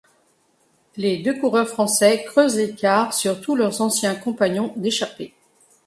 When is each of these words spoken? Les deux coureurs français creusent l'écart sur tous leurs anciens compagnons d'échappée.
Les 0.97 1.17
deux 1.17 1.39
coureurs 1.39 1.67
français 1.69 2.23
creusent 2.23 2.55
l'écart 2.55 3.13
sur 3.13 3.39
tous 3.39 3.55
leurs 3.55 3.81
anciens 3.81 4.15
compagnons 4.15 4.73
d'échappée. 4.75 5.35